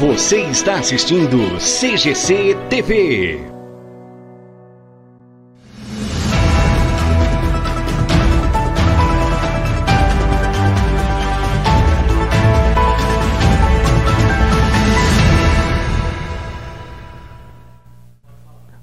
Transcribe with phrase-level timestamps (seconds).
[0.00, 3.38] Você está assistindo CGC TV.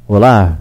[0.08, 0.59] Olá,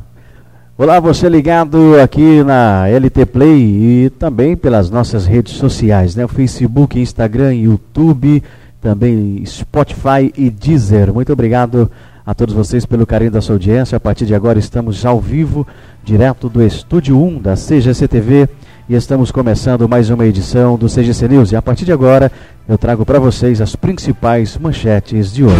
[0.79, 6.25] olá você ligado aqui na LT Play e também pelas nossas redes sociais, né?
[6.25, 8.43] O Facebook, Instagram, YouTube,
[8.81, 11.13] também Spotify e Deezer.
[11.13, 11.91] Muito obrigado
[12.25, 13.97] a todos vocês pelo carinho da sua audiência.
[13.97, 15.67] A partir de agora estamos ao vivo,
[16.05, 18.49] direto do Estúdio 1 da CGC TV
[18.89, 21.53] e estamos começando mais uma edição do CGC News.
[21.53, 22.31] E a partir de agora
[22.69, 25.57] eu trago para vocês as principais manchetes de hoje.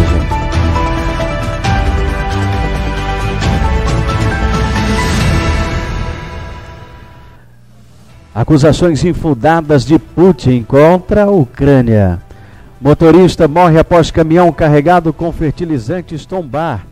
[8.35, 12.26] Acusações infundadas de Putin contra a Ucrânia.
[12.79, 16.85] Motorista morre após caminhão carregado com fertilizantes tombar.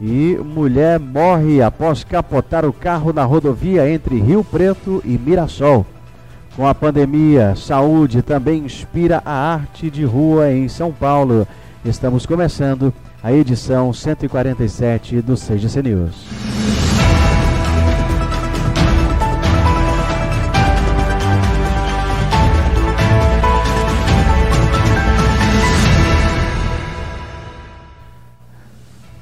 [0.00, 5.84] E mulher morre após capotar o carro na rodovia entre Rio Preto e Mirassol.
[6.56, 11.46] Com a pandemia, saúde também inspira a arte de rua em São Paulo.
[11.84, 16.49] Estamos começando a edição 147 do CGC News.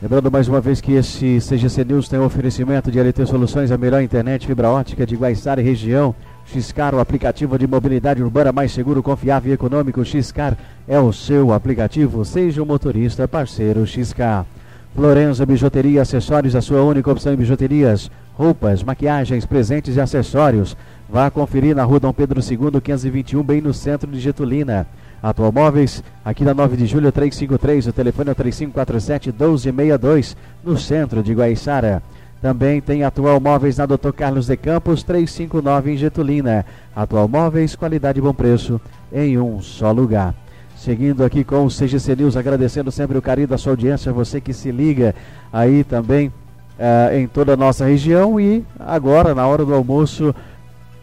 [0.08, 3.76] Lembrando mais uma vez que esse CGC News tem um oferecimento de LT Soluções, a
[3.76, 6.14] melhor internet fibra ótica de Guaiçara e região.
[6.46, 10.02] Xcar, o aplicativo de mobilidade urbana mais seguro, confiável e econômico.
[10.02, 10.56] Xcar
[10.88, 12.24] é o seu aplicativo.
[12.24, 14.46] Seja um motorista parceiro Xcar.
[14.94, 20.74] Florença Bijuteria Acessórios, a sua única opção em bijuterias, roupas, maquiagens, presentes e acessórios.
[21.06, 24.86] Vá conferir na rua Dom Pedro II, 521, bem no centro de Getulina.
[25.22, 31.22] Atual Móveis, aqui na 9 de julho 353, o telefone é 3547 1262, no centro
[31.22, 32.02] de Guaiçara.
[32.40, 34.12] Também tem Atual Móveis na Dr.
[34.16, 36.64] Carlos de Campos, 359 em Getulina.
[36.94, 38.80] Atual Móveis, qualidade e bom preço
[39.12, 40.34] em um só lugar.
[40.76, 44.52] Seguindo aqui com o CGC News, agradecendo sempre o carinho da sua audiência, você que
[44.52, 45.12] se liga
[45.52, 50.32] aí também uh, em toda a nossa região e agora, na hora do almoço,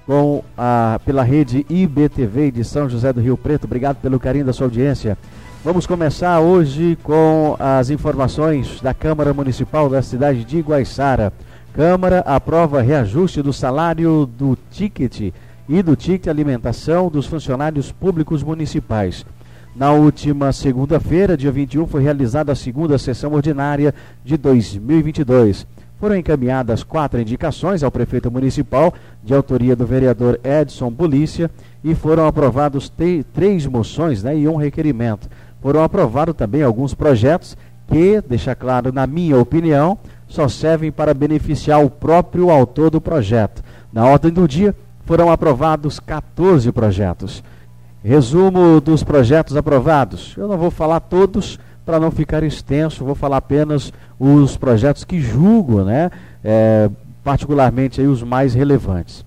[0.06, 3.66] com a, pela rede IBTV de São José do Rio Preto.
[3.66, 5.18] Obrigado pelo carinho da sua audiência.
[5.64, 11.34] Vamos começar hoje com as informações da Câmara Municipal da cidade de Iguaiçara.
[11.74, 15.34] Câmara aprova reajuste do salário do ticket
[15.68, 19.26] e do ticket alimentação dos funcionários públicos municipais.
[19.76, 23.94] Na última segunda-feira, dia 21, foi realizada a segunda sessão ordinária
[24.24, 25.68] de 2022.
[26.06, 28.94] Foram encaminhadas quatro indicações ao prefeito municipal,
[29.24, 31.50] de autoria do vereador Edson Polícia,
[31.84, 32.94] e foram aprovados
[33.34, 35.28] três moções né, e um requerimento.
[35.60, 37.58] Foram aprovados também alguns projetos
[37.88, 43.64] que, deixa claro, na minha opinião, só servem para beneficiar o próprio autor do projeto.
[43.92, 47.44] Na ordem do dia, foram aprovados 14 projetos.
[48.04, 50.36] Resumo dos projetos aprovados.
[50.38, 55.20] Eu não vou falar todos, para não ficar extenso, vou falar apenas os projetos que
[55.20, 56.10] julgo, né,
[56.44, 56.90] é,
[57.24, 59.24] particularmente aí os mais relevantes.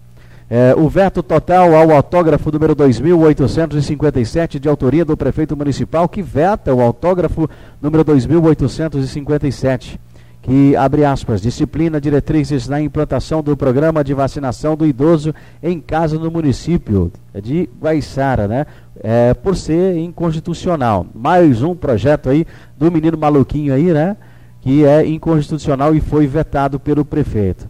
[0.51, 6.75] É, o veto total ao autógrafo número 2857, de autoria do prefeito municipal, que veta
[6.75, 7.49] o autógrafo
[7.83, 10.01] número 2857
[10.49, 16.19] que, abre aspas, disciplina diretrizes na implantação do programa de vacinação do idoso em casa
[16.19, 18.67] no município de Guaiçara, né?
[19.01, 21.07] É, por ser inconstitucional.
[21.15, 24.17] Mais um projeto aí do menino maluquinho aí, né?
[24.61, 27.69] Que é inconstitucional e foi vetado pelo prefeito.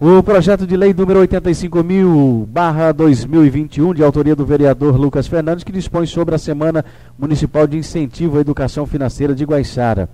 [0.00, 6.36] O projeto de lei número 85.000/2021, de autoria do vereador Lucas Fernandes, que dispõe sobre
[6.36, 6.84] a Semana
[7.18, 10.08] Municipal de Incentivo à Educação Financeira de Guaiçara.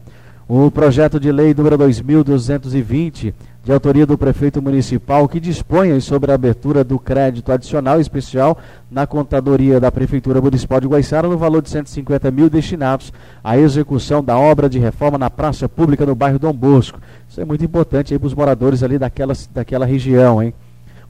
[0.49, 6.35] O projeto de lei número 2220, de autoria do prefeito municipal, que dispõe sobre a
[6.35, 8.59] abertura do crédito adicional especial
[8.91, 13.11] na contadoria da Prefeitura Municipal de Guaiçara no valor de 150 mil destinados
[13.43, 17.01] à execução da obra de reforma na praça pública no bairro Dom Bosco.
[17.27, 20.53] Isso é muito importante para os moradores ali daquela, daquela região, hein?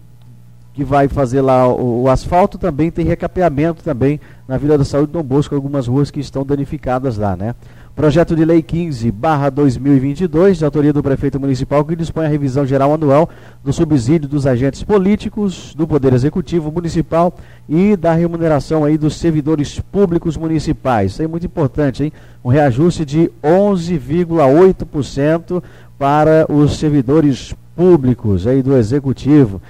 [0.74, 5.12] que vai fazer lá o, o, asfalto, também tem recapeamento também na Vila da Saúde
[5.12, 7.54] Dom Bosco, algumas ruas que estão danificadas lá, né?
[7.96, 12.66] Projeto de Lei 15, barra 2022, de autoria do prefeito municipal, que dispõe a revisão
[12.66, 13.30] geral anual
[13.64, 17.34] do subsídio dos agentes políticos do Poder Executivo Municipal
[17.70, 21.14] e da remuneração aí dos servidores públicos municipais.
[21.14, 22.12] Isso é muito importante, hein?
[22.44, 25.64] Um reajuste de 11,8%
[25.98, 29.62] para os servidores públicos aí do Executivo.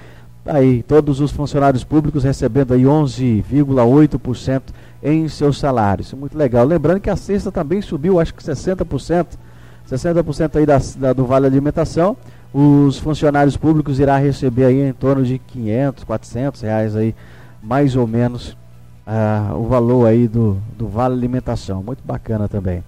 [0.44, 4.62] Aí, todos os funcionários públicos recebendo aí 11,8%
[5.06, 6.08] em seus salários.
[6.08, 6.66] Isso é muito legal.
[6.66, 9.26] Lembrando que a cesta também subiu, acho que 60%,
[9.88, 12.16] 60% aí da, da, do Vale Alimentação.
[12.52, 17.14] Os funcionários públicos irá receber aí em torno de 500, 400 reais aí,
[17.62, 18.56] mais ou menos,
[19.06, 21.84] uh, o valor aí do, do Vale Alimentação.
[21.84, 22.82] Muito bacana também.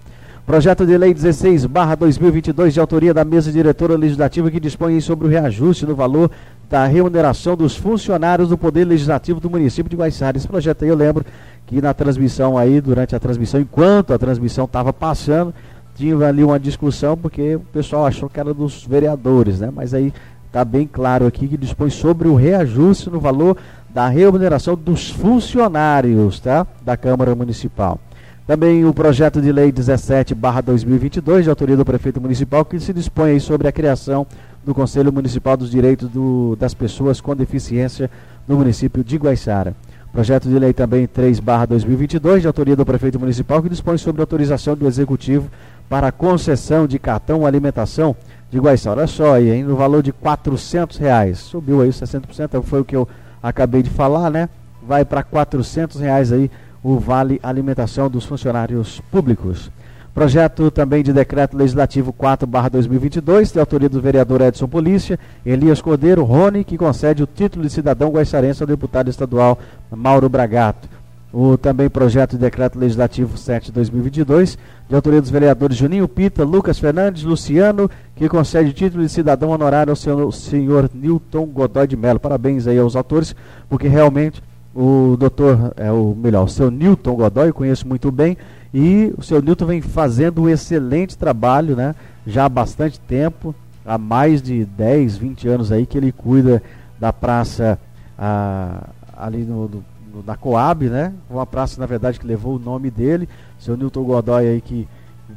[0.48, 5.26] Projeto de Lei 16, barra 2022, de autoria da mesa diretora legislativa que dispõe sobre
[5.26, 6.30] o reajuste no valor
[6.70, 10.38] da remuneração dos funcionários do Poder Legislativo do município de Guaiçara.
[10.38, 11.22] Esse projeto aí eu lembro
[11.66, 15.52] que na transmissão aí, durante a transmissão, enquanto a transmissão estava passando,
[15.94, 19.70] tinha ali uma discussão, porque o pessoal achou que era dos vereadores, né?
[19.70, 20.14] Mas aí
[20.46, 23.54] está bem claro aqui que dispõe sobre o reajuste no valor
[23.90, 26.66] da remuneração dos funcionários, tá?
[26.82, 28.00] Da Câmara Municipal.
[28.48, 33.68] Também o projeto de lei 17/2022, de autoria do prefeito municipal, que se dispõe sobre
[33.68, 34.26] a criação
[34.64, 38.10] do Conselho Municipal dos Direitos do, das Pessoas com Deficiência
[38.48, 39.74] no município de Guaiçara.
[40.10, 44.86] Projeto de lei também 3/2022, de autoria do prefeito municipal, que dispõe sobre autorização do
[44.86, 45.50] executivo
[45.86, 48.16] para concessão de cartão alimentação
[48.50, 49.00] de Guaiçara.
[49.00, 51.36] Olha só aí, hein, no valor de 400 reais.
[51.36, 53.06] Subiu aí 60%, foi o que eu
[53.42, 54.48] acabei de falar, né?
[54.82, 56.50] Vai para 400 reais aí
[56.88, 59.70] o vale alimentação dos funcionários públicos.
[60.14, 66.64] Projeto também de decreto legislativo 4/2022, de autoria do vereador Edson Polícia, Elias Cordeiro, Rony,
[66.64, 69.58] que concede o título de cidadão guaixarense ao deputado estadual
[69.90, 70.88] Mauro Bragato.
[71.30, 74.56] O também projeto de decreto legislativo 7/2022,
[74.88, 79.50] de autoria dos vereadores Juninho Pita, Lucas Fernandes, Luciano, que concede o título de cidadão
[79.50, 82.18] honorário ao senhor, senhor Newton Godoy de Mello.
[82.18, 83.36] Parabéns aí aos autores,
[83.68, 84.42] porque realmente
[84.80, 88.36] o doutor, é o melhor, o seu Newton Godoy, conheço muito bem,
[88.72, 91.96] e o seu Newton vem fazendo um excelente trabalho, né?
[92.24, 93.52] Já há bastante tempo,
[93.84, 96.62] há mais de 10, 20 anos aí que ele cuida
[96.96, 97.76] da praça
[98.16, 101.12] ah, ali no, no, na Coab, né?
[101.28, 103.28] Uma praça, na verdade, que levou o nome dele.
[103.58, 104.86] Seu Newton Godoy aí que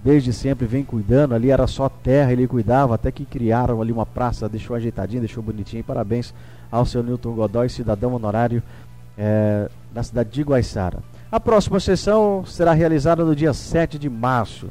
[0.04, 4.06] desde sempre vem cuidando, ali era só terra, ele cuidava, até que criaram ali uma
[4.06, 5.84] praça, deixou ajeitadinho, deixou bonitinho.
[5.84, 6.32] Parabéns
[6.72, 8.62] ao seu Newton Godoy, cidadão honorário
[9.22, 10.98] é, da cidade de Guaiçara.
[11.32, 14.68] A próxima sessão será realizada no dia 7 de março.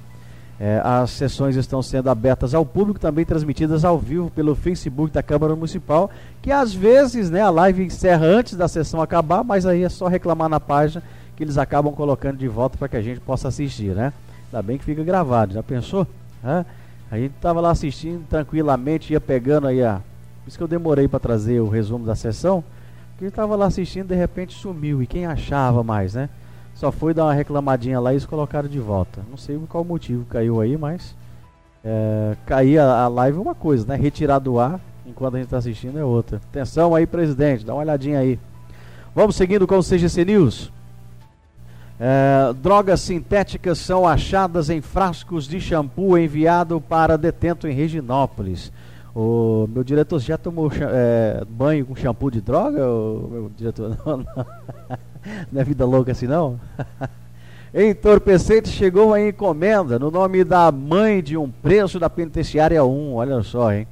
[0.58, 5.22] É, as sessões estão sendo abertas ao público, também transmitidas ao vivo pelo Facebook da
[5.22, 6.10] Câmara Municipal,
[6.42, 10.08] que às vezes né, a live encerra antes da sessão acabar, mas aí é só
[10.08, 11.02] reclamar na página
[11.36, 14.12] que eles acabam colocando de volta para que a gente possa assistir, né?
[14.52, 16.06] Ainda bem que fica gravado, já pensou?
[17.10, 19.94] A gente estava lá assistindo tranquilamente, ia pegando aí a.
[20.42, 22.62] Por isso que eu demorei para trazer o resumo da sessão,
[23.20, 26.28] que estava lá assistindo, de repente sumiu, e quem achava mais, né?
[26.74, 29.20] Só foi dar uma reclamadinha lá e eles colocaram de volta.
[29.28, 31.14] Não sei qual motivo caiu aí, mas
[31.84, 33.96] é, cair a, a live é uma coisa, né?
[33.96, 36.38] Retirar do ar enquanto a gente está assistindo é outra.
[36.50, 38.38] Atenção aí, presidente, dá uma olhadinha aí.
[39.14, 40.72] Vamos seguindo com o CGC News.
[41.98, 48.72] É, drogas sintéticas são achadas em frascos de shampoo enviado para detento em Reginópolis.
[49.14, 52.86] O meu diretor já tomou é, banho com shampoo de droga?
[52.86, 54.46] O meu diretor não, não.
[55.50, 56.60] não é vida louca assim não?
[57.72, 63.42] Entorpecente chegou a encomenda no nome da mãe de um preso da penitenciária 1, olha
[63.44, 63.86] só, hein?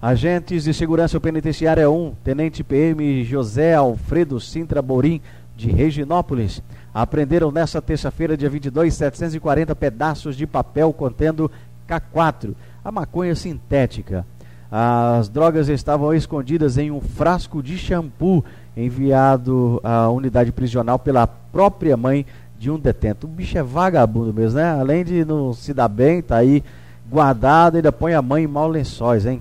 [0.00, 5.20] Agentes de segurança penitenciária 1, Tenente PM José Alfredo Sintra Borim,
[5.54, 6.62] de Reginópolis,
[6.94, 11.50] apreenderam nesta terça-feira, dia 22, 740 pedaços de papel contendo
[11.86, 14.24] K4, a maconha sintética.
[14.70, 18.44] As drogas estavam escondidas em um frasco de shampoo
[18.76, 22.26] enviado à unidade prisional pela própria mãe
[22.58, 23.26] de um detento.
[23.26, 24.78] O bicho é vagabundo mesmo, né?
[24.78, 26.62] Além de não se dar bem, tá aí
[27.10, 29.40] guardado ainda põe a mãe em maus lençóis, hein?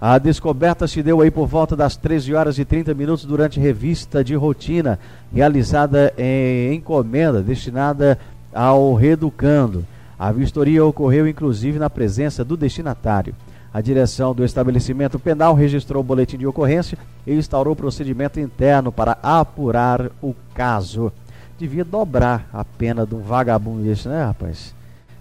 [0.00, 4.24] A descoberta se deu aí por volta das 13 horas e 30 minutos durante revista
[4.24, 4.98] de rotina
[5.32, 8.18] realizada em encomenda destinada
[8.52, 9.86] ao Reeducando.
[10.18, 13.34] A vistoria ocorreu inclusive na presença do destinatário.
[13.74, 19.18] A direção do estabelecimento penal registrou o boletim de ocorrência e instaurou procedimento interno para
[19.20, 21.12] apurar o caso.
[21.58, 24.72] Devia dobrar a pena de um vagabundo desse, né, rapaz?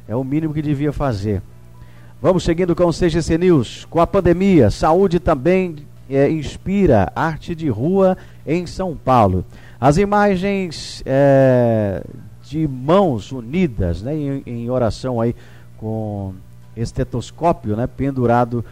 [0.07, 1.41] É o mínimo que devia fazer.
[2.21, 3.85] Vamos seguindo com o CGC News.
[3.89, 9.43] Com a pandemia, saúde também é, inspira arte de rua em São Paulo.
[9.81, 12.03] As imagens é,
[12.43, 15.35] de mãos unidas né, em, em, oração aí
[15.75, 16.35] com
[16.75, 18.63] estetoscópio né, pendurado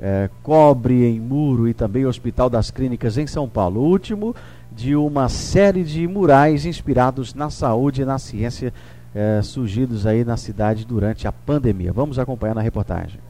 [0.00, 3.80] é, cobre em muro e também Hospital das Clínicas em São Paulo.
[3.80, 4.34] O último
[4.70, 8.72] de uma série de murais inspirados na saúde e na ciência
[9.14, 11.92] é, surgidos aí na cidade durante a pandemia.
[11.92, 13.20] Vamos acompanhar na reportagem.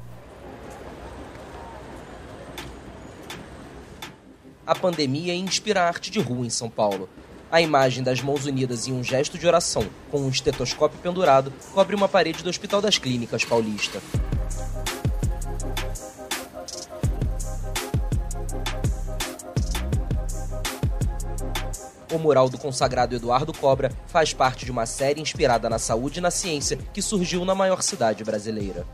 [4.64, 7.08] A pandemia inspira arte de rua em São Paulo.
[7.52, 11.94] A imagem das mãos unidas em um gesto de oração, com um estetoscópio pendurado, cobre
[11.94, 14.00] uma parede do Hospital das Clínicas Paulista.
[22.10, 26.22] O mural do consagrado Eduardo Cobra faz parte de uma série inspirada na saúde e
[26.22, 28.86] na ciência que surgiu na maior cidade brasileira.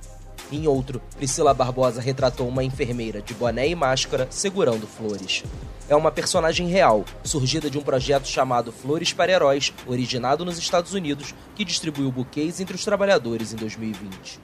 [0.50, 5.44] Em outro, Priscila Barbosa retratou uma enfermeira de boné e máscara segurando flores.
[5.88, 10.94] É uma personagem real, surgida de um projeto chamado Flores para Heróis, originado nos Estados
[10.94, 14.40] Unidos, que distribuiu buquês entre os trabalhadores em 2020.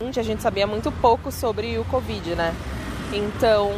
[0.00, 2.54] A gente sabia muito pouco sobre o Covid, né?
[3.12, 3.70] Então,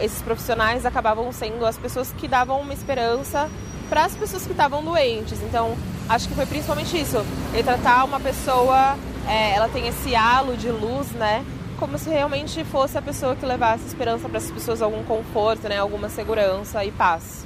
[0.00, 3.50] esses profissionais acabavam sendo as pessoas que davam uma esperança
[3.88, 5.40] para as pessoas que estavam doentes.
[5.42, 5.76] Então,
[6.08, 7.18] acho que foi principalmente isso.
[7.52, 8.96] Retratar uma pessoa,
[9.26, 11.44] é, ela tem esse halo de luz, né?
[11.78, 15.78] Como se realmente fosse a pessoa que levasse esperança para as pessoas, algum conforto, né?
[15.78, 17.44] Alguma segurança e paz.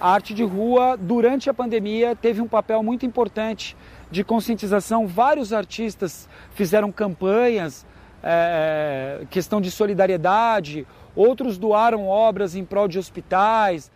[0.00, 3.76] A arte de rua, durante a pandemia, teve um papel muito importante
[4.10, 5.06] de conscientização.
[5.06, 7.86] Vários artistas fizeram campanhas,
[8.20, 10.84] é, questão de solidariedade,
[11.14, 13.91] outros doaram obras em prol de hospitais.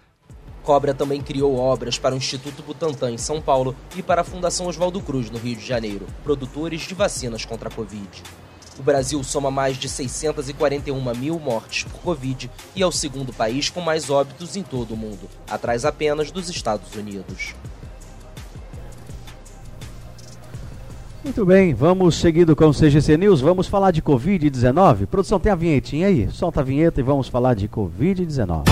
[0.66, 4.66] Cobra também criou obras para o Instituto Butantan em São Paulo e para a Fundação
[4.66, 8.08] Oswaldo Cruz no Rio de Janeiro, produtores de vacinas contra a Covid.
[8.76, 13.70] O Brasil soma mais de 641 mil mortes por Covid e é o segundo país
[13.70, 17.54] com mais óbitos em todo o mundo, atrás apenas dos Estados Unidos.
[21.22, 25.06] Muito bem, vamos seguindo com o CGC News, vamos falar de Covid-19.
[25.06, 26.28] Produção, tem a vinhetinha aí?
[26.32, 28.64] Solta a vinheta e vamos falar de Covid-19.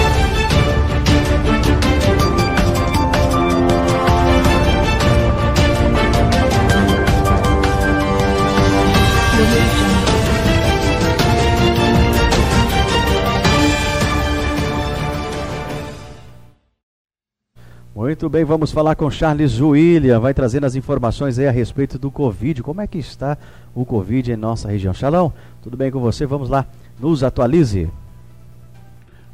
[17.94, 22.10] Muito bem, vamos falar com Charles William, vai trazendo as informações aí a respeito do
[22.10, 22.62] Covid.
[22.62, 23.36] Como é que está
[23.74, 24.92] o Covid em nossa região?
[24.94, 25.30] Shalom,
[25.62, 26.26] tudo bem com você?
[26.26, 26.66] Vamos lá,
[27.00, 27.90] nos atualize.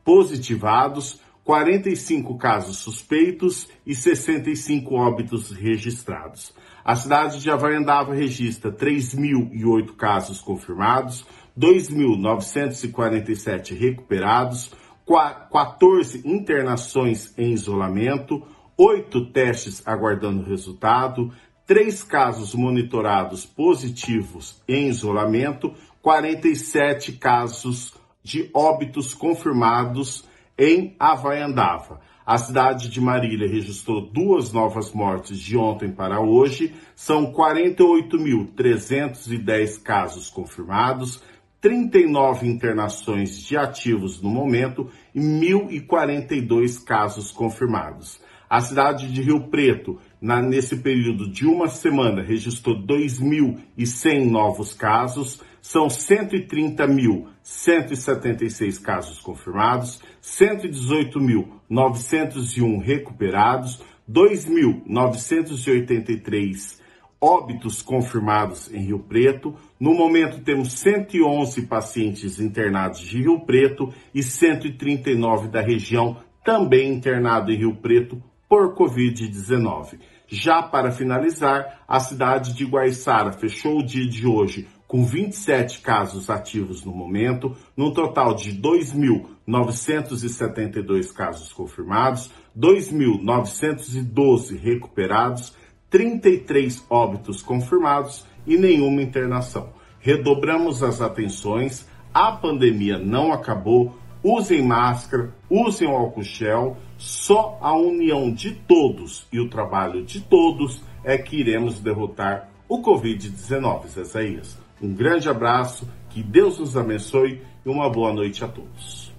[0.04, 6.54] positivados, 45 casos suspeitos e 65 óbitos registrados.
[6.82, 11.26] A cidade de Havaiandava registra 3.008 casos confirmados,
[11.58, 14.72] 2.947 recuperados,
[15.06, 18.42] 14 internações em isolamento,
[18.76, 21.30] 8 testes aguardando resultado,
[21.66, 30.24] 3 casos monitorados positivos em isolamento, 47 casos de óbitos confirmados
[30.58, 32.00] em Havaiandava.
[32.26, 36.74] A cidade de Marília registrou duas novas mortes de ontem para hoje.
[36.96, 41.22] São 48.310 casos confirmados,
[41.60, 48.18] 39 internações de ativos no momento e 1.042 casos confirmados.
[48.54, 55.42] A cidade de Rio Preto, na, nesse período de uma semana, registrou 2.100 novos casos,
[55.60, 66.78] são 130.176 casos confirmados, 118.901 recuperados, 2.983
[67.20, 69.56] óbitos confirmados em Rio Preto.
[69.80, 77.50] No momento, temos 111 pacientes internados de Rio Preto e 139 da região também internado
[77.50, 79.98] em Rio Preto por Covid-19.
[80.26, 86.30] Já para finalizar, a cidade de Guaiçara fechou o dia de hoje com 27 casos
[86.30, 95.52] ativos no momento, num total de 2.972 casos confirmados, 2.912 recuperados,
[95.90, 99.74] 33 óbitos confirmados e nenhuma internação.
[99.98, 107.76] Redobramos as atenções, a pandemia não acabou, usem máscara, usem o álcool gel, só a
[107.76, 114.58] união de todos e o trabalho de todos é que iremos derrotar o Covid-19, Zezaías.
[114.80, 119.12] Um grande abraço, que Deus nos abençoe e uma boa noite a todos.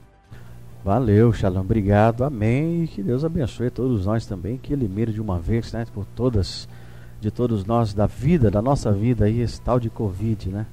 [0.84, 2.84] Valeu, Shalom, obrigado, amém.
[2.84, 6.06] E que Deus abençoe todos nós também, que Ele mire de uma vez, né, por
[6.06, 6.68] todas,
[7.20, 10.66] de todos nós, da vida, da nossa vida aí, esse tal de Covid, né?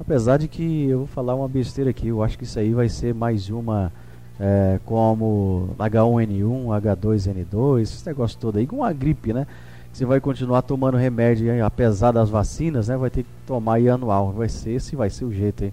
[0.00, 2.88] Apesar de que eu vou falar uma besteira aqui, eu acho que isso aí vai
[2.88, 3.92] ser mais uma
[4.42, 9.46] é, como H1N1, H2N2, esse negócio todo aí, com a gripe, né?
[9.92, 12.96] você vai continuar tomando remédio, apesar das vacinas, né?
[12.96, 14.32] Vai ter que tomar aí anual.
[14.32, 15.72] Vai ser esse, vai ser o jeito aí.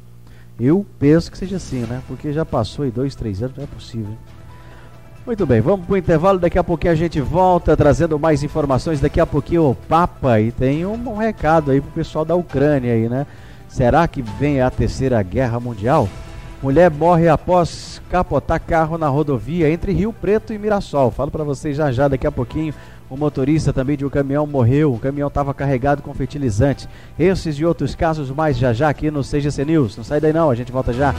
[0.60, 2.02] Eu penso que seja assim, né?
[2.06, 4.14] Porque já passou aí dois, três anos, não é possível.
[5.26, 6.38] Muito bem, vamos pro intervalo.
[6.38, 9.00] Daqui a pouquinho a gente volta trazendo mais informações.
[9.00, 12.94] Daqui a pouquinho o Papa e tem um, um recado aí pro pessoal da Ucrânia
[12.94, 13.26] aí, né?
[13.70, 16.10] Será que vem a terceira guerra mundial?
[16.62, 21.10] Mulher morre após capotar carro na rodovia entre Rio Preto e Mirassol.
[21.10, 22.74] Falo para vocês já já daqui a pouquinho.
[23.10, 24.94] O motorista também de um caminhão morreu.
[24.94, 26.88] O caminhão estava carregado com fertilizante.
[27.18, 29.96] Esses e outros casos mais já já aqui no CGC News.
[29.96, 31.16] Não sai daí não, a gente volta já.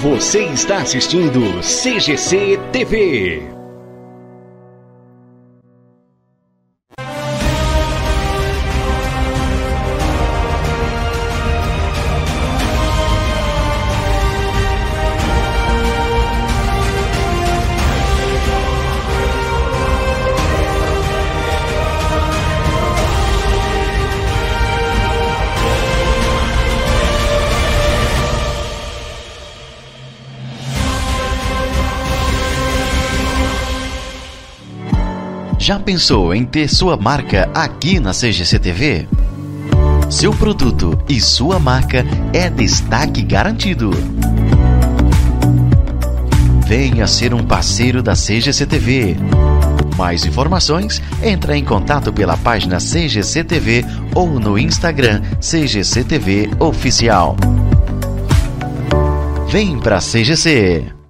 [0.00, 3.53] Você está assistindo CGC TV.
[35.64, 39.08] Já pensou em ter sua marca aqui na CGC TV?
[40.10, 43.90] Seu produto e sua marca é destaque garantido.
[46.66, 49.16] Venha ser um parceiro da CGC TV.
[49.96, 57.36] Mais informações, entre em contato pela página CGC TV ou no Instagram CGC TV Oficial.
[59.48, 61.03] Vem pra CGC!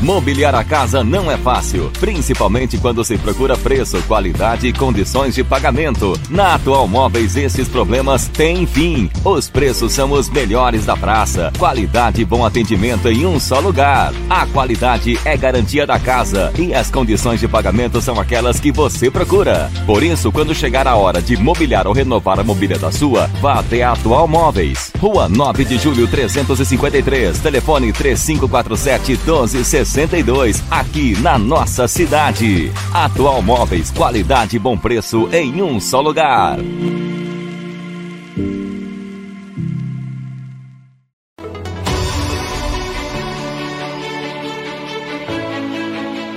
[0.00, 5.42] Mobiliar a casa não é fácil, principalmente quando se procura preço, qualidade e condições de
[5.42, 6.18] pagamento.
[6.30, 9.10] Na Atual Móveis, esses problemas têm fim.
[9.24, 11.52] Os preços são os melhores da praça.
[11.58, 14.12] Qualidade e bom atendimento em um só lugar.
[14.30, 19.10] A qualidade é garantia da casa e as condições de pagamento são aquelas que você
[19.10, 19.68] procura.
[19.84, 23.58] Por isso, quando chegar a hora de mobiliar ou renovar a mobília da sua, vá
[23.58, 24.92] até a Atual Móveis.
[25.00, 29.87] Rua 9 de Julho 353, telefone 3547 1260.
[29.88, 32.70] 62, aqui na nossa cidade.
[32.92, 36.58] Atual Móveis, qualidade e bom preço em um só lugar.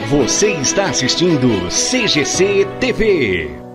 [0.09, 3.70] Você está assistindo CGC TV.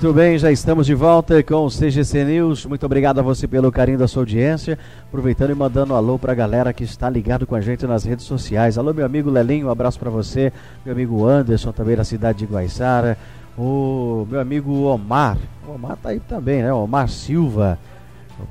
[0.00, 2.64] Muito bem, já estamos de volta com o CGC News.
[2.66, 4.78] Muito obrigado a você pelo carinho da sua audiência.
[5.08, 8.04] Aproveitando e mandando um alô para a galera que está ligado com a gente nas
[8.04, 8.78] redes sociais.
[8.78, 10.52] Alô, meu amigo Lelinho, um abraço para você.
[10.84, 13.18] Meu amigo Anderson, também da cidade de Guaiçara.
[13.58, 15.36] O meu amigo Omar.
[15.66, 16.72] O Omar tá aí também, né?
[16.72, 17.76] Omar Silva.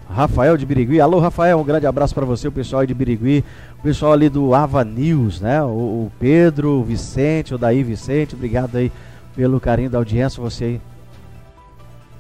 [0.10, 1.00] Rafael de Birigui.
[1.00, 3.42] Alô, Rafael, um grande abraço para você, o pessoal aí de Birigui.
[3.80, 5.64] O pessoal ali do Ava News, né?
[5.64, 8.36] O, o Pedro, o Vicente, o Daí Vicente.
[8.36, 8.92] Obrigado aí
[9.34, 10.44] pelo carinho da audiência.
[10.44, 10.82] Você aí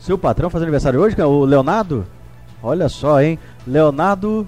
[0.07, 2.05] seu patrão faz aniversário hoje, o Leonardo?
[2.63, 3.37] Olha só, hein?
[3.67, 4.47] Leonardo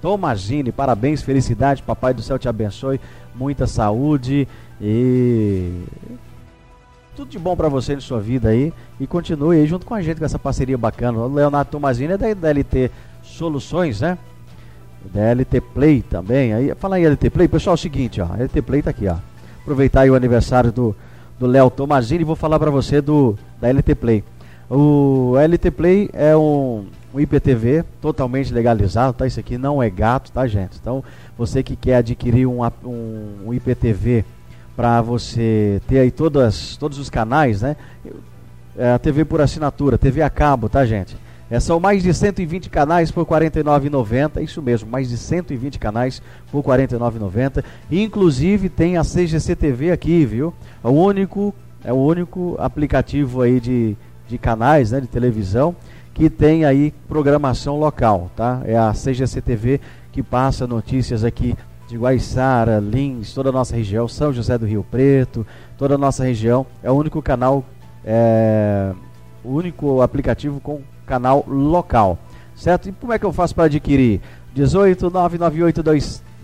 [0.00, 2.98] Tomazini, parabéns, felicidade, papai do céu te abençoe,
[3.34, 4.48] muita saúde
[4.80, 5.82] e
[7.14, 10.00] tudo de bom para você em sua vida aí e continue aí junto com a
[10.00, 11.18] gente com essa parceria bacana.
[11.18, 12.90] O Leonardo Tomazini é da DLT
[13.22, 14.16] Soluções, né?
[15.12, 16.54] DLT Play também.
[16.54, 19.16] Aí, fala aí LT Play, pessoal, é o seguinte, ó, LT Play tá aqui, ó.
[19.60, 20.96] Aproveitar aí o aniversário do
[21.38, 24.24] do Léo Tomazini e vou falar para você do da LT Play.
[24.68, 29.26] O LT Play é um, um IPTV totalmente legalizado, tá?
[29.26, 30.78] Isso aqui não é gato, tá, gente?
[30.80, 31.04] Então,
[31.38, 34.24] você que quer adquirir um, um, um IPTV
[34.76, 37.76] para você ter aí todas, todos os canais, né?
[38.76, 41.16] É a TV por assinatura, TV a cabo, tá, gente?
[41.48, 44.42] É, são mais de 120 canais por R$ 49,90.
[44.42, 47.64] Isso mesmo, mais de 120 canais por R$ 49,90.
[47.90, 50.52] Inclusive tem a CGC TV aqui, viu?
[50.82, 53.96] É o único, é o único aplicativo aí de,
[54.28, 55.74] de canais né, de televisão
[56.16, 58.62] que tem aí programação local, tá?
[58.64, 61.54] É a CGC TV que passa notícias aqui
[61.86, 66.24] de Guaiçara, Lins, toda a nossa região, São José do Rio Preto, toda a nossa
[66.24, 66.64] região.
[66.82, 67.62] É o único canal,
[68.02, 68.94] é,
[69.44, 72.18] o único aplicativo com canal local,
[72.56, 72.88] certo?
[72.88, 74.22] E como é que eu faço para adquirir?
[74.54, 75.82] 18 998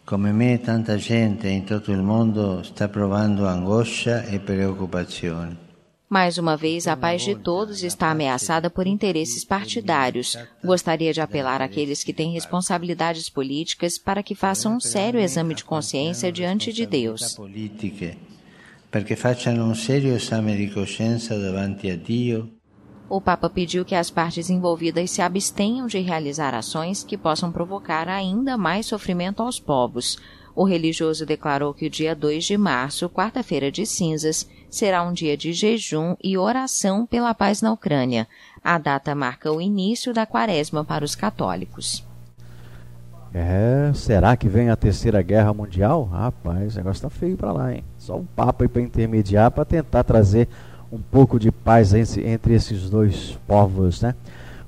[0.05, 5.57] Come me, tanta gente em todo o mundo está provando angústia e preocupação.
[6.09, 10.37] Mais uma vez, a paz de todos está ameaçada por interesses partidários.
[10.63, 15.65] Gostaria de apelar àqueles que têm responsabilidades políticas para que façam um sério exame de
[15.65, 17.39] consciência diante de Deus.
[18.93, 22.61] Perché facciano un serio esame di coscienza davanti a Dio
[23.15, 28.09] o Papa pediu que as partes envolvidas se abstenham de realizar ações que possam provocar
[28.09, 30.17] ainda mais sofrimento aos povos.
[30.57, 35.37] O religioso declarou que o dia 2 de março, quarta-feira de cinzas, será um dia
[35.37, 38.27] de jejum e oração pela paz na Ucrânia.
[38.65, 42.03] A data marca o início da quaresma para os católicos.
[43.35, 46.05] É, será que vem a terceira guerra mundial?
[46.05, 47.85] Rapaz, o negócio tá feio para lá, hein?
[47.99, 50.49] Só um papo aí para intermediar para tentar trazer
[50.93, 54.15] um pouco de paz entre, esses dois povos, né?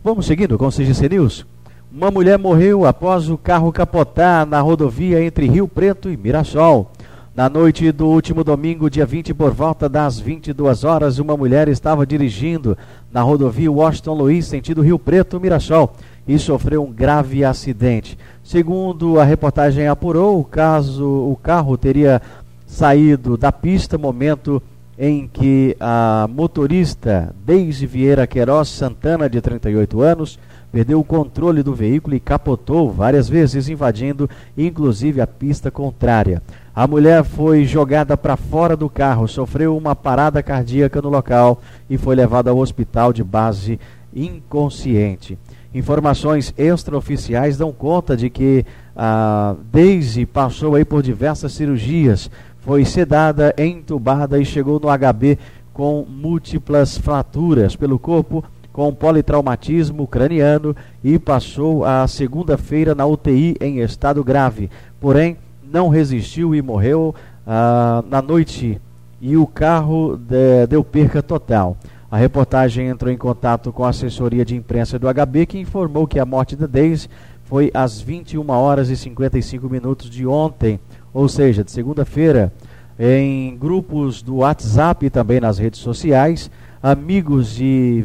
[0.03, 1.45] Vamos seguindo com o CGC News.
[1.93, 6.91] Uma mulher morreu após o carro capotar na rodovia entre Rio Preto e Mirassol.
[7.37, 12.07] Na noite do último domingo, dia 20, por volta das 22 horas, uma mulher estava
[12.07, 12.79] dirigindo
[13.13, 15.93] na rodovia Washington Luiz, sentido Rio Preto, Mirassol,
[16.27, 18.17] e sofreu um grave acidente.
[18.43, 22.23] Segundo a reportagem apurou, o caso, o carro teria
[22.67, 24.63] saído da pista momento
[24.99, 30.39] em que a motorista Deise Vieira Queiroz Santana, de 38 anos,
[30.71, 36.43] perdeu o controle do veículo e capotou várias vezes, invadindo inclusive a pista contrária.
[36.75, 41.97] A mulher foi jogada para fora do carro, sofreu uma parada cardíaca no local e
[41.97, 43.79] foi levada ao hospital de base
[44.13, 45.39] inconsciente.
[45.73, 48.65] Informações extraoficiais dão conta de que
[48.97, 52.31] a Daisy passou aí por diversas cirurgias,
[52.65, 55.39] foi sedada, entubada e chegou no HB
[55.73, 63.81] com múltiplas fraturas pelo corpo, com politraumatismo craniano e passou a segunda-feira na UTI em
[63.81, 64.71] estado grave.
[64.99, 67.15] Porém, não resistiu e morreu
[67.47, 68.81] ah, na noite
[69.21, 71.77] e o carro de, deu perca total.
[72.11, 76.19] A reportagem entrou em contato com a assessoria de imprensa do HB, que informou que
[76.19, 77.09] a morte da Deise
[77.45, 80.81] foi às 21 horas e 55 minutos de ontem
[81.15, 82.53] ou seja, de segunda-feira,
[82.99, 86.51] em grupos do WhatsApp e também nas redes sociais,
[86.83, 88.05] amigos, de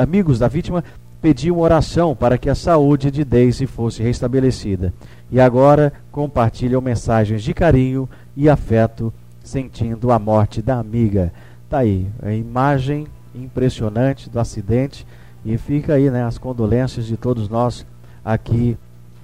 [0.00, 0.82] amigos da vítima
[1.20, 4.92] pediam oração para que a saúde de Daisy fosse restabelecida.
[5.30, 9.12] E agora compartilham mensagens de carinho e afeto,
[9.44, 11.32] sentindo a morte da amiga.
[11.68, 15.06] Tá aí, a imagem impressionante do acidente
[15.44, 17.86] e fica aí, né, as condolências de todos nós
[18.24, 18.76] aqui,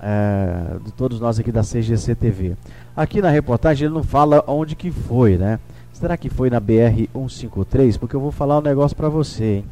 [0.06, 2.56] é, de todos nós aqui da CGC TV.
[2.96, 5.58] Aqui na reportagem ele não fala onde que foi, né?
[5.92, 7.96] Será que foi na BR 153?
[7.96, 9.64] Porque eu vou falar um negócio para você, hein?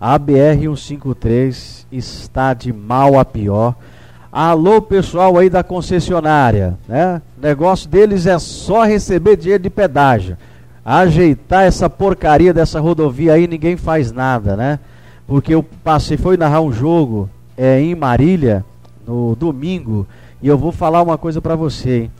[0.00, 3.74] A BR 153 está de mal a pior.
[4.32, 7.20] Alô, pessoal aí da concessionária, né?
[7.36, 10.38] O negócio deles é só receber dinheiro de pedágio.
[10.82, 14.78] Ajeitar essa porcaria dessa rodovia aí, ninguém faz nada, né?
[15.26, 18.64] Porque eu passei, foi narrar um jogo é, em Marília
[19.06, 20.06] no domingo
[20.42, 22.10] e eu vou falar uma coisa para você.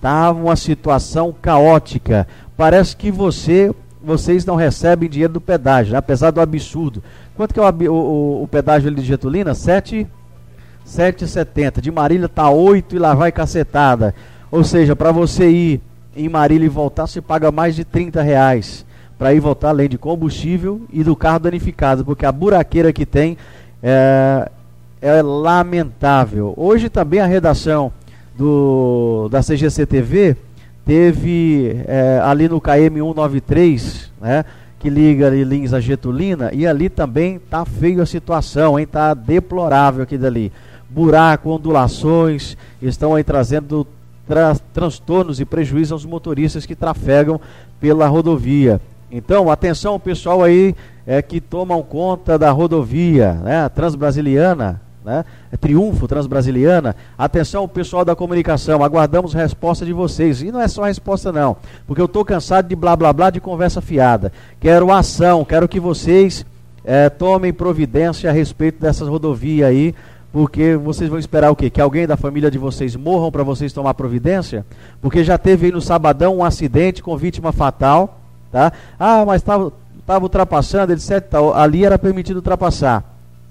[0.00, 2.26] Tá uma situação caótica.
[2.56, 5.98] Parece que você, vocês não recebem dinheiro do pedágio, né?
[5.98, 7.02] apesar do absurdo.
[7.36, 9.54] Quanto que é o, o, o pedágio ali de Getulina?
[9.54, 10.06] 7
[10.86, 11.80] 7,70.
[11.80, 14.14] De Marília tá 8 e lá vai cacetada.
[14.50, 15.80] Ou seja, para você ir
[16.16, 18.84] em Marília e voltar, você paga mais de 30 reais
[19.16, 23.36] para ir voltar além de combustível e do carro danificado, porque a buraqueira que tem
[23.82, 24.50] é,
[25.00, 26.52] é lamentável.
[26.56, 27.92] Hoje também a redação
[28.36, 30.36] do, da CGC TV
[30.84, 34.44] teve é, ali no KM 193, né,
[34.78, 39.14] que liga ali Lins a Getulina, e ali também tá feio a situação, hein, tá
[39.14, 40.52] deplorável aqui dali.
[40.88, 43.86] Buraco, ondulações, estão aí trazendo
[44.26, 47.40] tra transtornos e prejuízos aos motoristas que trafegam
[47.80, 48.80] pela rodovia.
[49.10, 50.74] Então, atenção pessoal aí
[51.06, 55.24] é, que tomam conta da rodovia, né, transbrasiliana, né?
[55.50, 56.94] É triunfo Transbrasiliana.
[57.16, 60.42] Atenção, pessoal da comunicação, aguardamos resposta de vocês.
[60.42, 63.40] E não é só resposta, não, porque eu estou cansado de blá blá blá de
[63.40, 64.32] conversa fiada.
[64.60, 66.44] Quero ação, quero que vocês
[66.84, 69.94] é, tomem providência a respeito dessas rodovias aí,
[70.32, 71.68] porque vocês vão esperar o quê?
[71.68, 74.64] Que alguém da família de vocês morram para vocês tomar providência?
[75.00, 78.20] Porque já teve aí no sabadão um acidente com vítima fatal,
[78.52, 78.72] tá?
[78.98, 79.72] Ah, mas estava
[80.22, 81.24] ultrapassando, etc.
[81.54, 83.09] Ali era permitido ultrapassar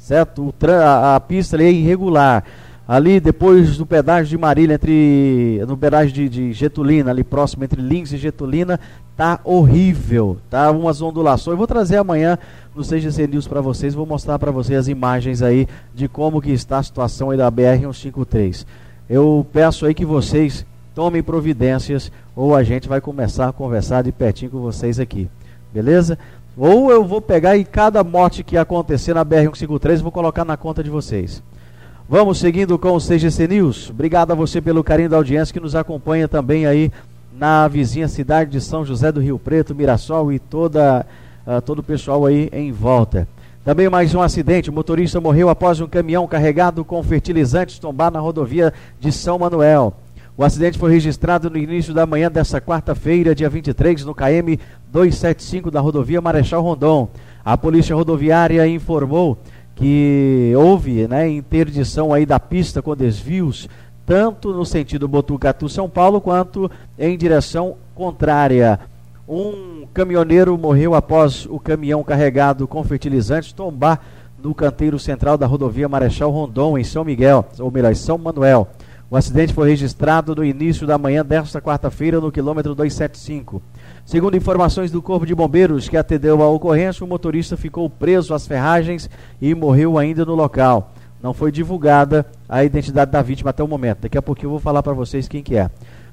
[0.10, 0.52] certo?
[0.84, 2.44] A, a, pista ali é irregular.
[2.88, 7.80] Ali depois do pedágio de Marília, entre no pedágio de, de, Getulina, ali próximo entre
[7.80, 8.80] Lins e Getulina,
[9.16, 10.72] tá horrível, tá?
[10.72, 11.56] Umas ondulações.
[11.56, 12.40] Vou trazer amanhã
[12.76, 16.50] no CGC News para vocês, vou mostrar para vocês as imagens aí de como que
[16.50, 18.66] está a situação aí da BR 153.
[19.08, 24.12] Eu peço aí que vocês tomem providências ou a gente vai começar a conversar de
[24.12, 25.30] pertinho com vocês aqui.
[25.72, 26.18] beleza?
[26.60, 30.84] Ou eu vou pegar e cada morte que acontecer na BR-153 vou colocar na conta
[30.84, 31.42] de vocês.
[32.10, 33.90] Vamos seguindo com o CGC News.
[33.90, 36.92] Obrigado a você pelo carinho da audiência que nos acompanha também aí
[37.34, 41.06] na vizinha cidade de São José do Rio Preto, Mirassol e toda,
[41.48, 43.26] uh, todo o pessoal aí em volta.
[43.64, 44.70] Também mais um acidente.
[44.70, 49.94] O motorista morreu após um caminhão carregado com fertilizantes tombar na rodovia de São Manuel.
[50.40, 54.58] O acidente foi registrado no início da manhã desta quarta-feira, dia 23, no KM
[54.90, 57.10] 275 da rodovia Marechal Rondon.
[57.44, 59.38] A Polícia Rodoviária informou
[59.76, 63.68] que houve né, interdição aí da pista com desvios,
[64.06, 68.80] tanto no sentido Botucatu-São Paulo, quanto em direção contrária.
[69.28, 74.00] Um caminhoneiro morreu após o caminhão carregado com fertilizantes tombar
[74.42, 78.70] no canteiro central da rodovia Marechal Rondon, em São Miguel, ou melhor, São Manuel.
[79.12, 83.60] O acidente foi registrado no início da manhã desta quarta-feira, no quilômetro 275.
[84.06, 88.46] Segundo informações do Corpo de Bombeiros que atendeu a ocorrência, o motorista ficou preso às
[88.46, 89.10] ferragens
[89.42, 90.94] e morreu ainda no local.
[91.24, 94.02] Não foi divulgada a identidade da vítima até o momento.
[94.02, 95.72] Daqui a pouquinho eu vou falar para vocês quem que é.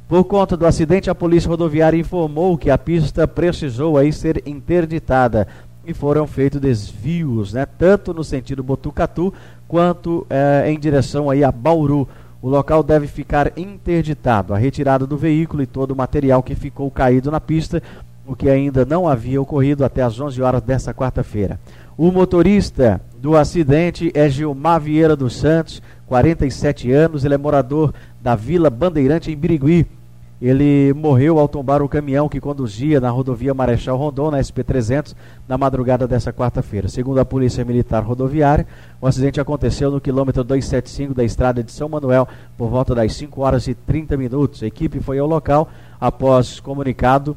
[0.08, 5.46] Por conta do acidente, a Polícia Rodoviária informou que a pista precisou aí ser interditada
[5.84, 9.34] e foram feitos desvios, né, tanto no sentido Botucatu
[9.68, 12.08] quanto eh, em direção aí a Bauru.
[12.46, 14.54] O local deve ficar interditado.
[14.54, 17.82] A retirada do veículo e todo o material que ficou caído na pista,
[18.24, 21.58] o que ainda não havia ocorrido até as 11 horas desta quarta-feira.
[21.98, 27.24] O motorista do acidente é Gilmar Vieira dos Santos, 47 anos.
[27.24, 29.84] Ele é morador da Vila Bandeirante, em Birigui.
[30.40, 35.14] Ele morreu ao tombar o caminhão que conduzia na rodovia Marechal Rondon, na SP-300,
[35.48, 36.88] na madrugada dessa quarta-feira.
[36.88, 38.66] Segundo a Polícia Militar Rodoviária,
[39.00, 43.40] o acidente aconteceu no quilômetro 275 da estrada de São Manuel, por volta das 5
[43.40, 44.62] horas e 30 minutos.
[44.62, 45.68] A equipe foi ao local
[45.98, 47.34] após comunicado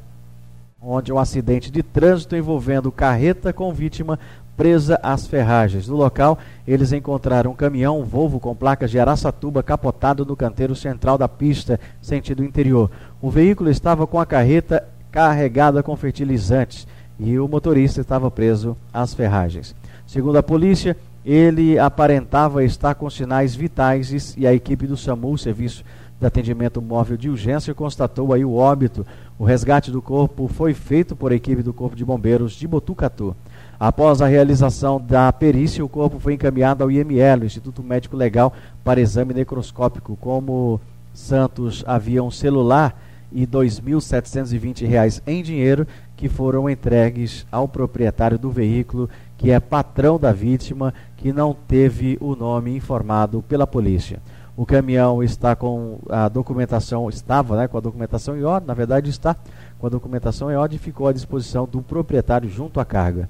[0.82, 4.18] onde um acidente de trânsito envolvendo carreta com vítima
[4.60, 5.88] presa às ferragens.
[5.88, 10.76] No local, eles encontraram um caminhão um Volvo com placas de Araçatuba capotado no canteiro
[10.76, 12.92] central da pista, sentido interior.
[13.22, 16.86] O veículo estava com a carreta carregada com fertilizantes
[17.18, 19.74] e o motorista estava preso às ferragens.
[20.06, 25.86] Segundo a polícia, ele aparentava estar com sinais vitais e a equipe do SAMU, Serviço
[26.20, 29.08] de Atendimento Móvel de Urgência, constatou aí o óbito.
[29.38, 33.34] O resgate do corpo foi feito por equipe do Corpo de Bombeiros de Botucatu.
[33.80, 38.52] Após a realização da perícia, o corpo foi encaminhado ao IML, Instituto Médico Legal,
[38.84, 40.18] para exame necroscópico.
[40.20, 40.82] Como
[41.14, 45.88] Santos havia um celular e R$ 2.720 em dinheiro
[46.18, 52.18] que foram entregues ao proprietário do veículo, que é patrão da vítima, que não teve
[52.20, 54.20] o nome informado pela polícia.
[54.58, 59.10] O caminhão está com a documentação, estava né, com a documentação em ordem, na verdade
[59.10, 59.38] está
[59.80, 63.30] com a documentação em ordem e ficou à disposição do proprietário junto à carga.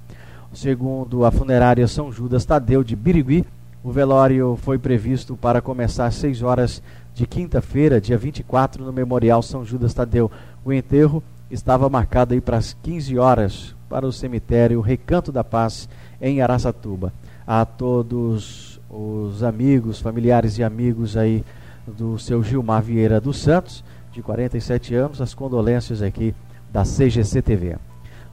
[0.53, 3.45] Segundo a funerária São Judas Tadeu de Birigui,
[3.83, 6.81] o velório foi previsto para começar às 6 horas
[7.13, 10.29] de quinta-feira, dia 24, no Memorial São Judas Tadeu.
[10.65, 15.87] O enterro estava marcado aí para as 15 horas para o cemitério Recanto da Paz,
[16.19, 17.13] em Araçatuba.
[17.45, 21.43] A todos os amigos, familiares e amigos aí
[21.87, 26.33] do seu Gilmar Vieira dos Santos, de 47 anos, as condolências aqui
[26.71, 27.77] da CGC TV.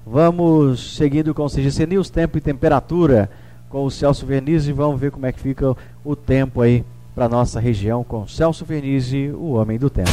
[0.08, 3.28] Vamos seguindo com o CGC News, tempo e temperatura
[3.68, 4.70] com o Celso Vernizzi.
[4.70, 9.32] Vamos ver como é que fica o tempo aí para nossa região com Celso Vernizzi,
[9.34, 10.08] o homem do tempo.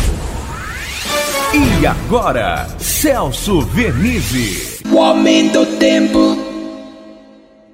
[1.54, 6.40] E agora, Celso Vernizzi, o homem do tempo.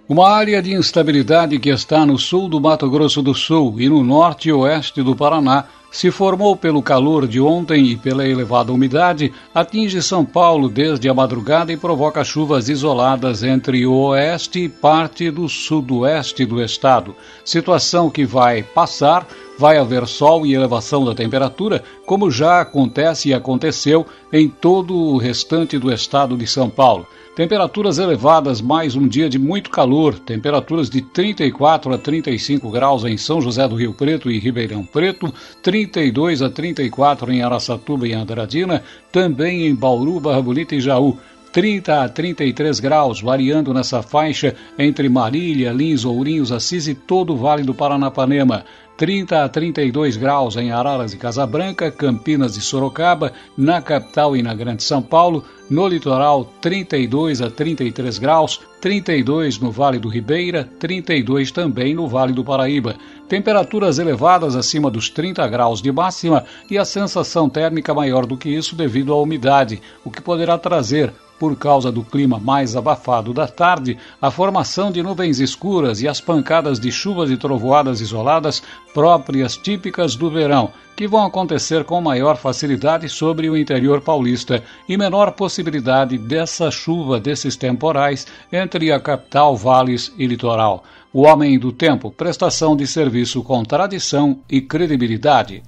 [0.09, 4.03] Uma área de instabilidade que está no sul do Mato Grosso do Sul e no
[4.03, 9.33] norte e oeste do Paraná se formou pelo calor de ontem e pela elevada umidade,
[9.53, 15.31] atinge São Paulo desde a madrugada e provoca chuvas isoladas entre o oeste e parte
[15.31, 17.15] do sudoeste do estado.
[17.43, 19.27] Situação que vai passar,
[19.57, 25.17] vai haver sol e elevação da temperatura, como já acontece e aconteceu em todo o
[25.17, 27.07] restante do estado de São Paulo.
[27.39, 33.15] Temperaturas elevadas, mais um dia de muito calor, temperaturas de 34 a 35 graus em
[33.15, 35.33] São José do Rio Preto e Ribeirão Preto,
[35.63, 41.17] 32 a 34 em Araçatuba e Andradina, também em Bauru, Barra Bonita e Jaú.
[41.53, 47.37] 30 a 33 graus, variando nessa faixa entre Marília, Lins, Ourinhos, Assis e todo o
[47.37, 48.65] Vale do Paranapanema.
[48.99, 54.53] 30 a 32 graus em Araras e Casabranca, Campinas e Sorocaba, na capital e na
[54.53, 61.49] Grande São Paulo, no litoral 32 a 33 graus, 32 no Vale do Ribeira, 32
[61.49, 62.97] também no Vale do Paraíba.
[63.29, 68.49] Temperaturas elevadas acima dos 30 graus de máxima e a sensação térmica maior do que
[68.49, 73.47] isso devido à umidade, o que poderá trazer por causa do clima mais abafado da
[73.47, 78.61] tarde, a formação de nuvens escuras e as pancadas de chuvas e trovoadas isoladas
[78.93, 84.97] próprias típicas do verão, que vão acontecer com maior facilidade sobre o interior paulista e
[84.97, 90.83] menor possibilidade dessa chuva desses temporais entre a capital, vales e litoral.
[91.13, 95.63] O Homem do Tempo, prestação de serviço com tradição e credibilidade.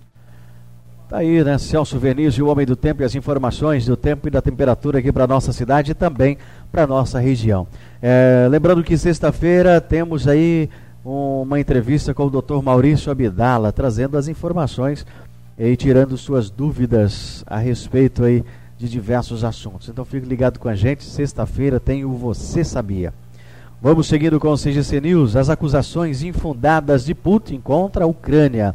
[1.12, 1.58] Tá aí, né?
[1.58, 5.12] Celso Venizio, o Homem do Tempo e as informações do tempo e da temperatura aqui
[5.12, 6.38] para nossa cidade e também
[6.72, 7.68] para nossa região.
[8.02, 10.70] É, lembrando que sexta-feira temos aí
[11.04, 12.62] uma entrevista com o Dr.
[12.64, 15.06] Maurício Abdala, trazendo as informações
[15.60, 18.42] e tirando suas dúvidas a respeito aí
[18.78, 19.90] de diversos assuntos.
[19.90, 23.14] Então fique ligado com a gente, sexta-feira tem o Você Sabia.
[23.82, 28.74] Vamos seguindo com o CGC News, as acusações infundadas de Putin contra a Ucrânia.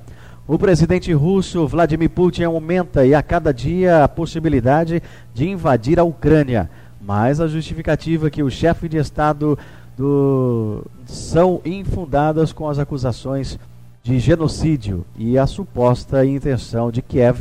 [0.48, 5.02] O presidente russo Vladimir Putin aumenta e a cada dia a possibilidade
[5.34, 6.70] de invadir a Ucrânia.
[7.00, 9.58] Mas a justificativa que o chefe de Estado
[9.96, 10.84] do...
[11.04, 13.58] são infundadas com as acusações
[14.04, 17.40] de genocídio e a suposta intenção de Kiev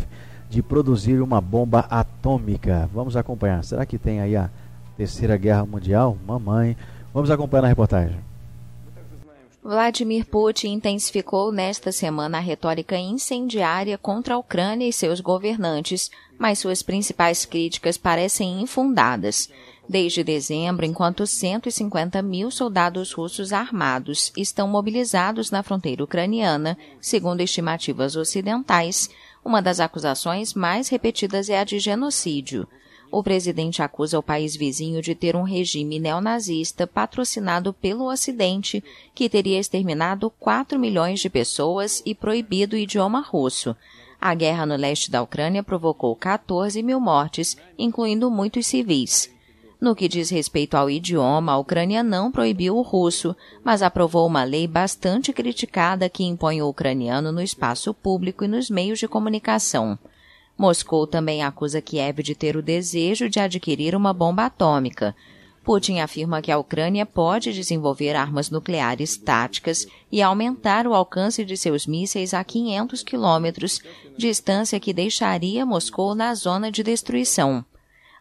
[0.49, 2.89] de produzir uma bomba atômica.
[2.91, 3.63] Vamos acompanhar.
[3.63, 4.49] Será que tem aí a
[4.97, 6.17] Terceira Guerra Mundial?
[6.25, 6.75] Mamãe.
[7.13, 8.17] Vamos acompanhar na reportagem.
[9.67, 16.59] Vladimir Putin intensificou nesta semana a retórica incendiária contra a Ucrânia e seus governantes, mas
[16.59, 19.49] suas principais críticas parecem infundadas.
[19.89, 28.15] Desde dezembro, enquanto 150 mil soldados russos armados estão mobilizados na fronteira ucraniana, segundo estimativas
[28.15, 29.09] ocidentais,
[29.43, 32.67] uma das acusações mais repetidas é a de genocídio
[33.17, 39.29] o presidente acusa o país vizinho de ter um regime neonazista patrocinado pelo Ocidente, que
[39.29, 43.73] teria exterminado 4 milhões de pessoas e proibido o idioma russo.
[44.19, 49.33] A guerra no leste da Ucrânia provocou 14 mil mortes, incluindo muitos civis.
[49.79, 54.43] No que diz respeito ao idioma, a Ucrânia não proibiu o russo, mas aprovou uma
[54.43, 59.97] lei bastante criticada que impõe o ucraniano no espaço público e nos meios de comunicação.
[60.57, 65.15] Moscou também acusa Kiev de ter o desejo de adquirir uma bomba atômica.
[65.63, 71.57] Putin afirma que a Ucrânia pode desenvolver armas nucleares táticas e aumentar o alcance de
[71.57, 73.81] seus mísseis a 500 quilômetros,
[74.15, 77.65] distância que deixaria Moscou na zona de destruição.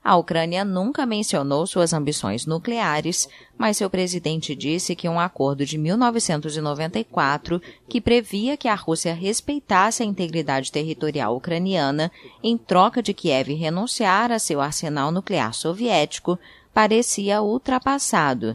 [0.05, 3.27] A Ucrânia nunca mencionou suas ambições nucleares,
[3.57, 10.03] mas seu presidente disse que um acordo de 1994, que previa que a Rússia respeitasse
[10.03, 16.39] a integridade territorial ucraniana em troca de Kiev renunciar a seu arsenal nuclear soviético,
[16.75, 18.55] parecia ultrapassado.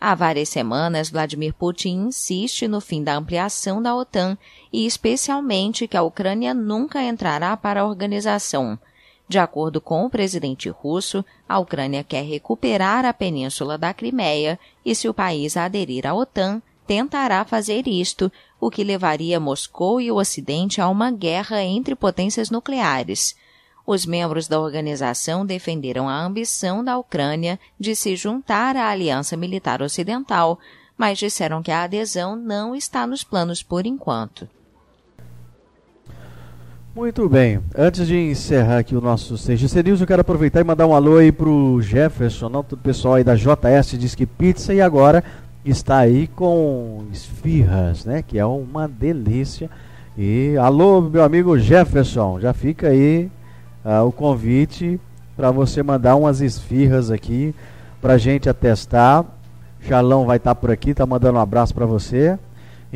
[0.00, 4.38] Há várias semanas, Vladimir Putin insiste no fim da ampliação da OTAN
[4.72, 8.78] e, especialmente, que a Ucrânia nunca entrará para a organização.
[9.28, 14.94] De acordo com o presidente russo, a Ucrânia quer recuperar a península da Crimeia e,
[14.94, 20.16] se o país aderir à OTAN, tentará fazer isto, o que levaria Moscou e o
[20.16, 23.34] Ocidente a uma guerra entre potências nucleares.
[23.84, 29.82] Os membros da organização defenderam a ambição da Ucrânia de se juntar à Aliança Militar
[29.82, 30.58] Ocidental,
[30.96, 34.48] mas disseram que a adesão não está nos planos por enquanto.
[36.96, 37.60] Muito bem.
[37.76, 41.18] Antes de encerrar aqui o nosso CGC News, eu quero aproveitar e mandar um alô
[41.18, 45.22] aí pro Jefferson, não, todo o pessoal aí da JS diz que pizza e agora
[45.62, 48.24] está aí com esfirras, né?
[48.26, 49.68] Que é uma delícia.
[50.16, 53.30] E alô, meu amigo Jefferson, já fica aí
[53.84, 54.98] uh, o convite
[55.36, 57.54] para você mandar umas esfirras aqui
[58.00, 59.22] pra gente atestar.
[59.82, 62.38] Charlão vai estar tá por aqui, tá mandando um abraço para você.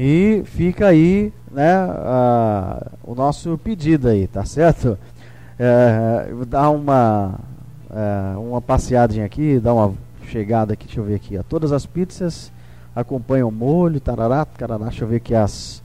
[0.03, 1.76] E fica aí né,
[3.05, 4.98] o nosso pedido aí, tá certo?
[5.59, 7.38] É, dar uma,
[7.90, 9.92] é, uma passeadinha aqui, dar uma
[10.26, 11.36] chegada aqui, deixa eu ver aqui.
[11.36, 11.42] Ó.
[11.42, 12.51] Todas as pizzas
[12.96, 15.82] acompanham molho, tarará, tarará, deixa eu ver aqui as.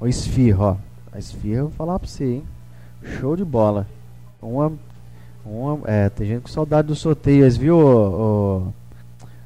[0.00, 0.76] O esfirra, ó.
[1.12, 2.44] A esfirra eu vou falar pra você, hein?
[3.18, 3.88] Show de bola.
[4.40, 4.72] Uma.
[5.44, 8.72] uma é, tem gente com saudade dos sorteios, viu, o, o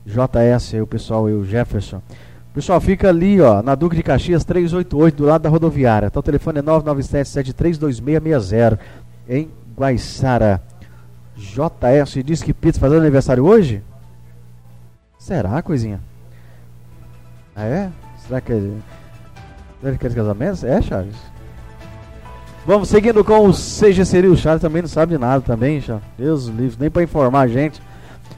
[0.04, 2.02] JS, o pessoal e o Jefferson.
[2.54, 6.08] Pessoal, fica ali, ó, na Duque de Caxias 388, do lado da rodoviária.
[6.08, 8.78] Então o telefone é 997-732660,
[9.26, 10.60] em Guaiçara.
[11.34, 13.82] JS diz que Pizza fazendo aniversário hoje?
[15.18, 15.98] Será, coisinha?
[17.56, 17.90] Ah, é?
[18.26, 18.60] Será que é.
[19.80, 20.66] Será que é casamento?
[20.66, 21.16] É, Charles?
[22.66, 26.04] Vamos seguindo com o CGC O Charles também não sabe de nada também, Charles.
[26.18, 27.80] Deus livre, nem para informar a gente.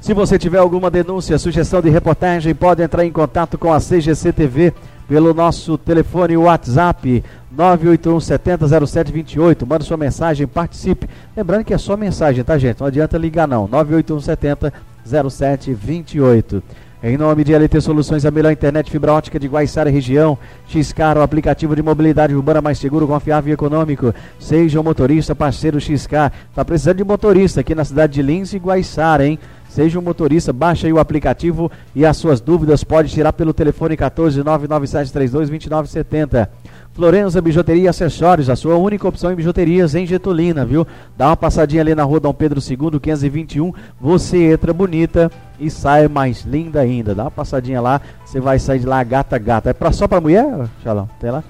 [0.00, 4.32] Se você tiver alguma denúncia, sugestão de reportagem, pode entrar em contato com a CGC
[4.32, 4.72] TV
[5.08, 9.66] pelo nosso telefone WhatsApp 981 70 0728.
[9.66, 11.08] Manda sua mensagem, participe.
[11.36, 12.80] Lembrando que é só mensagem, tá, gente?
[12.80, 13.68] Não adianta ligar, não.
[13.68, 14.72] 981 70
[15.06, 16.62] 0728.
[17.06, 20.38] Em nome de LT Soluções, a melhor internet fibra ótica de Guaiçara região.
[20.66, 24.14] Xcar, o aplicativo de mobilidade urbana mais seguro, confiável e econômico.
[24.40, 26.32] Seja um motorista, parceiro XK.
[26.54, 29.38] Tá precisando de motorista aqui na cidade de Lins e Guaiçara, hein?
[29.74, 33.96] Seja um motorista, baixa aí o aplicativo e as suas dúvidas pode tirar pelo telefone
[33.96, 36.48] 14 99732 2970.
[36.92, 40.86] Florença Bijuteria e Acessórios, a sua única opção em bijuterias em Getulina, viu?
[41.18, 43.72] Dá uma passadinha ali na rua Dom Pedro II, 521.
[44.00, 47.12] Você entra bonita e sai mais linda ainda.
[47.12, 49.70] Dá uma passadinha lá, você vai sair de lá gata gata.
[49.70, 51.08] É pra, só pra mulher, Xalão?
[51.18, 51.42] Tem lá?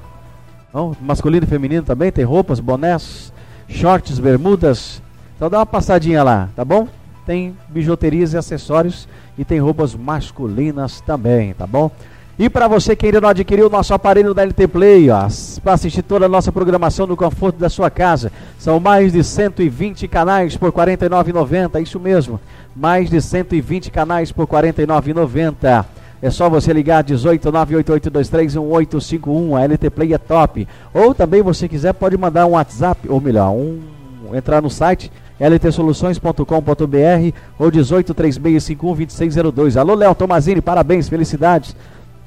[0.98, 3.30] Masculino e feminino também, tem roupas, bonés,
[3.68, 5.02] shorts, bermudas.
[5.36, 6.88] Então dá uma passadinha lá, tá bom?
[7.26, 9.08] Tem bijuterias e acessórios
[9.38, 11.90] e tem roupas masculinas também, tá bom?
[12.36, 15.06] E para você que ainda não adquiriu o nosso aparelho da LT Play,
[15.62, 20.08] para assistir toda a nossa programação no conforto da sua casa, são mais de 120
[20.08, 22.40] canais por R$ 49,90, isso mesmo,
[22.74, 25.84] mais de 120 canais por R$ 49,90.
[26.20, 30.66] É só você ligar 18 988231851, a LT Play é top.
[30.92, 33.80] Ou também você quiser pode mandar um WhatsApp, ou melhor, um
[34.32, 36.44] entrar no site ltsoluções.com.br
[37.58, 39.76] ou 1836512602.
[39.76, 41.74] Alô Léo Tomazini, parabéns, felicidades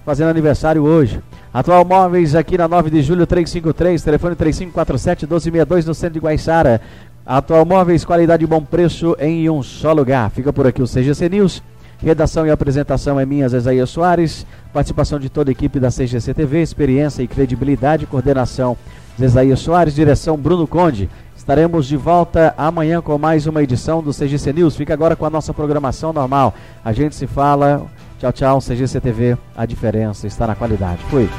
[0.08, 1.22] fazendo aniversário hoje.
[1.53, 6.80] Atual Móveis aqui na 9 de julho 353, telefone 3547 1262 no centro de Guaiçara.
[7.26, 10.32] Atual Móveis, qualidade e bom preço em um só lugar.
[10.32, 11.62] Fica por aqui o CGC News.
[12.01, 14.47] Redação e apresentação é minha, Zezaia Soares.
[14.72, 18.05] Participação de toda a equipe da CGC TV, experiência e credibilidade.
[18.05, 18.78] Coordenação
[19.20, 21.10] Zezaia Soares, direção Bruno Conde.
[21.47, 24.75] Estaremos de volta amanhã com mais uma edição do CGC News.
[24.75, 26.53] Fica agora com a nossa programação normal.
[26.83, 27.87] A gente se fala
[28.19, 28.59] Tchau, tchau.
[28.59, 31.01] CGC TV, a diferença está na qualidade.
[31.03, 31.29] Fui.